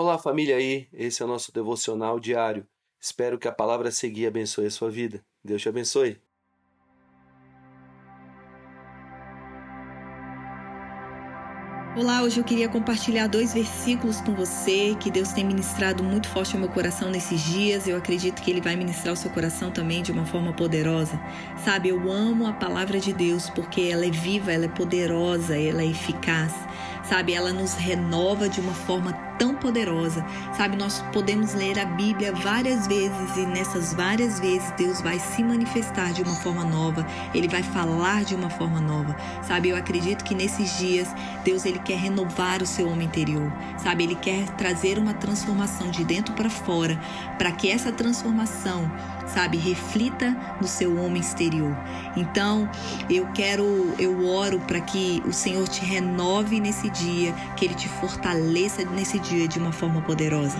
[0.00, 0.86] Olá, família aí.
[0.92, 2.64] Esse é o nosso devocional diário.
[3.00, 5.24] Espero que a palavra seguir abençoe a sua vida.
[5.42, 6.20] Deus te abençoe.
[11.96, 16.54] Olá, hoje eu queria compartilhar dois versículos com você que Deus tem ministrado muito forte
[16.54, 17.88] ao meu coração nesses dias.
[17.88, 21.20] Eu acredito que Ele vai ministrar o seu coração também de uma forma poderosa.
[21.64, 25.82] Sabe, eu amo a palavra de Deus porque ela é viva, ela é poderosa, ela
[25.82, 26.54] é eficaz.
[27.08, 30.24] Sabe, ela nos renova de uma forma tão poderosa.
[30.54, 35.42] Sabe, nós podemos ler a Bíblia várias vezes e nessas várias vezes Deus vai se
[35.42, 39.16] manifestar de uma forma nova, ele vai falar de uma forma nova.
[39.42, 41.08] Sabe, eu acredito que nesses dias
[41.44, 43.50] Deus ele quer renovar o seu homem interior.
[43.78, 47.00] Sabe, ele quer trazer uma transformação de dentro para fora,
[47.38, 48.90] para que essa transformação,
[49.26, 51.76] sabe, reflita no seu homem exterior.
[52.16, 52.68] Então,
[53.08, 57.88] eu quero, eu oro para que o Senhor te renove nesse dia, que ele te
[57.88, 60.58] fortaleça nesse dia de uma forma poderosa.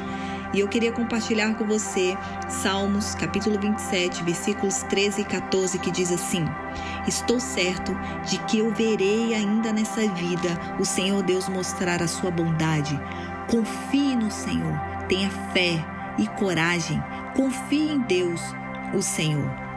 [0.54, 2.16] E eu queria compartilhar com você
[2.48, 6.44] Salmos, capítulo 27, versículos 13 e 14, que diz assim:
[7.06, 12.30] Estou certo de que eu verei ainda nessa vida o Senhor Deus mostrar a sua
[12.30, 12.98] bondade.
[13.50, 15.84] Confie no Senhor, tenha fé
[16.18, 17.02] e coragem.
[17.36, 18.40] Confie em Deus,
[18.94, 19.67] o Senhor.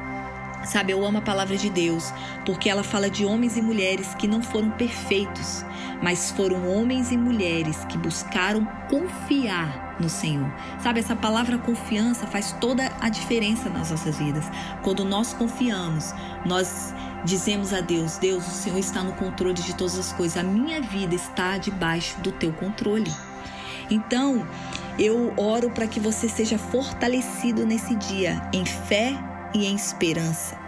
[0.63, 2.13] Sabe, eu amo a palavra de Deus
[2.45, 5.65] porque ela fala de homens e mulheres que não foram perfeitos,
[6.01, 10.51] mas foram homens e mulheres que buscaram confiar no Senhor.
[10.79, 14.45] Sabe, essa palavra confiança faz toda a diferença nas nossas vidas.
[14.83, 16.13] Quando nós confiamos,
[16.45, 16.93] nós
[17.25, 20.81] dizemos a Deus: Deus, o Senhor está no controle de todas as coisas, a minha
[20.81, 23.11] vida está debaixo do teu controle.
[23.89, 24.47] Então,
[24.97, 30.61] eu oro para que você seja fortalecido nesse dia em fé e em esperança.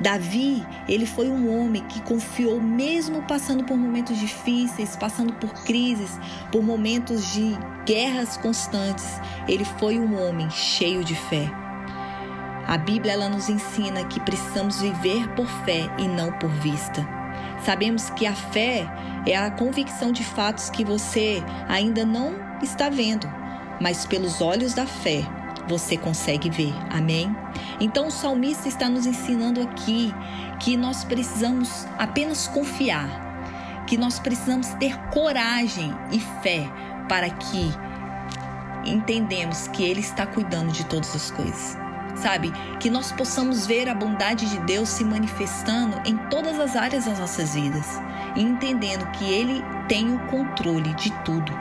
[0.00, 6.18] Davi, ele foi um homem que confiou mesmo passando por momentos difíceis, passando por crises,
[6.52, 9.20] por momentos de guerras constantes.
[9.48, 11.50] Ele foi um homem cheio de fé.
[12.64, 17.06] A Bíblia ela nos ensina que precisamos viver por fé e não por vista.
[17.64, 18.86] Sabemos que a fé
[19.26, 23.26] é a convicção de fatos que você ainda não está vendo,
[23.80, 25.26] mas pelos olhos da fé
[25.68, 26.74] você consegue ver.
[26.90, 27.34] Amém?
[27.78, 30.12] Então o salmista está nos ensinando aqui
[30.58, 36.68] que nós precisamos apenas confiar, que nós precisamos ter coragem e fé
[37.08, 37.70] para que
[38.84, 41.76] entendemos que ele está cuidando de todas as coisas.
[42.16, 47.04] Sabe, que nós possamos ver a bondade de Deus se manifestando em todas as áreas
[47.04, 47.86] das nossas vidas
[48.34, 51.52] e entendendo que ele tem o controle de tudo.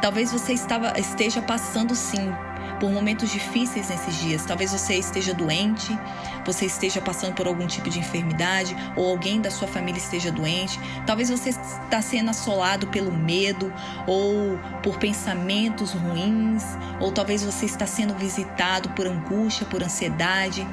[0.00, 2.32] Talvez você estava, esteja passando sim
[2.80, 4.44] por momentos difíceis nesses dias.
[4.44, 5.96] Talvez você esteja doente,
[6.44, 10.80] você esteja passando por algum tipo de enfermidade, ou alguém da sua família esteja doente.
[11.06, 13.72] Talvez você está sendo assolado pelo medo,
[14.06, 16.64] ou por pensamentos ruins,
[16.98, 20.66] ou talvez você está sendo visitado por angústia, por ansiedade.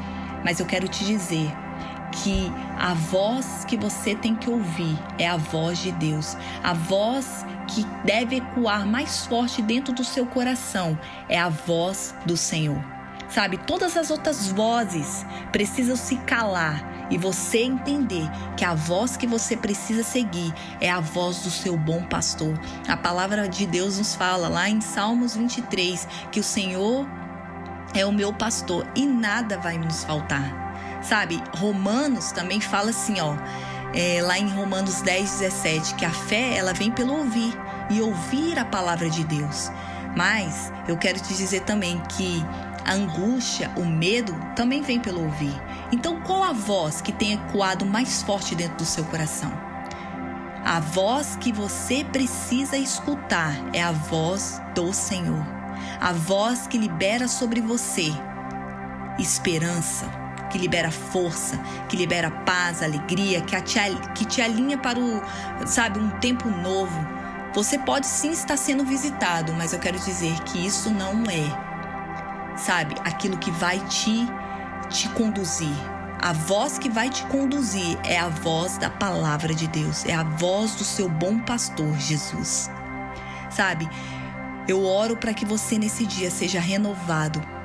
[0.44, 1.67] Mas eu quero te dizer
[2.24, 6.38] que a voz que você tem que ouvir é a voz de Deus.
[6.64, 10.98] A voz que deve ecoar mais forte dentro do seu coração
[11.28, 12.82] é a voz do Senhor.
[13.30, 19.28] Sabe, todas as outras vozes precisam se calar e você entender que a voz que
[19.28, 22.58] você precisa seguir é a voz do seu bom pastor.
[22.88, 27.06] A palavra de Deus nos fala lá em Salmos 23 que o Senhor
[27.94, 30.67] é o meu pastor e nada vai nos faltar.
[31.02, 33.36] Sabe, Romanos também fala assim, ó
[33.94, 37.54] é, lá em Romanos 10, 17, que a fé ela vem pelo ouvir
[37.90, 39.72] e ouvir a palavra de Deus.
[40.16, 42.44] Mas eu quero te dizer também que
[42.86, 45.54] a angústia, o medo também vem pelo ouvir.
[45.92, 49.52] Então, qual a voz que tem ecoado mais forte dentro do seu coração?
[50.66, 55.46] A voz que você precisa escutar é a voz do Senhor.
[56.02, 58.12] A voz que libera sobre você
[59.20, 60.06] esperança,
[60.50, 61.58] que libera força,
[61.90, 63.80] que libera paz, alegria, que te,
[64.16, 65.22] que te alinha para o,
[65.66, 66.98] sabe, um tempo novo.
[67.54, 72.96] Você pode sim estar sendo visitado, mas eu quero dizer que isso não é, sabe,
[73.04, 74.28] aquilo que vai te,
[74.90, 75.76] te conduzir.
[76.20, 80.24] A voz que vai te conduzir é a voz da palavra de Deus, é a
[80.24, 82.70] voz do seu bom pastor Jesus.
[83.50, 83.88] Sabe,
[84.68, 87.57] eu oro para que você nesse dia seja renovado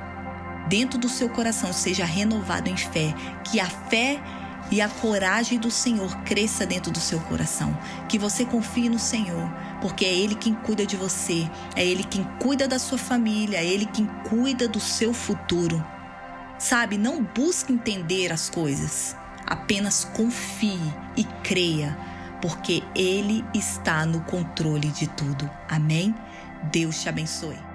[0.67, 3.13] dentro do seu coração seja renovado em fé,
[3.43, 4.21] que a fé
[4.71, 7.77] e a coragem do Senhor cresça dentro do seu coração,
[8.07, 9.49] que você confie no Senhor,
[9.81, 13.65] porque é Ele quem cuida de você, é Ele quem cuida da sua família, é
[13.65, 15.83] Ele quem cuida do seu futuro.
[16.57, 21.97] Sabe, não busque entender as coisas, apenas confie e creia,
[22.41, 25.49] porque Ele está no controle de tudo.
[25.69, 26.15] Amém?
[26.71, 27.72] Deus te abençoe.